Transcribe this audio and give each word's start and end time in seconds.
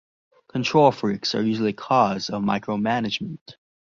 Control 0.49 0.91
freaks 0.91 1.35
are 1.35 1.43
usually 1.43 1.69
a 1.69 1.73
cause 1.73 2.31
of 2.31 2.41
micromanagement. 2.41 3.53